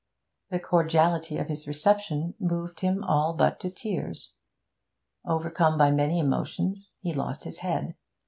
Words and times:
The 0.49 0.57
cordiality 0.59 1.37
of 1.37 1.45
his 1.47 1.67
reception 1.67 2.33
moved 2.39 2.79
him 2.79 3.03
all 3.03 3.33
but 3.35 3.59
to 3.59 3.69
tears; 3.69 4.33
overcome 5.27 5.77
by 5.77 5.91
many 5.91 6.17
emotions, 6.17 6.89
he 7.01 7.13
lost 7.13 7.43
his 7.43 7.59
head. 7.59 7.93